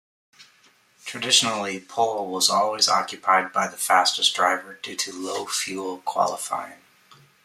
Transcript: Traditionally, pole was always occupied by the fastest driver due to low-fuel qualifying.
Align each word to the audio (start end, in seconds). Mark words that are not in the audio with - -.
Traditionally, 1.05 1.79
pole 1.79 2.25
was 2.31 2.49
always 2.49 2.89
occupied 2.89 3.53
by 3.53 3.67
the 3.67 3.77
fastest 3.77 4.35
driver 4.35 4.73
due 4.73 4.95
to 4.95 5.11
low-fuel 5.13 5.99
qualifying. 5.99 6.79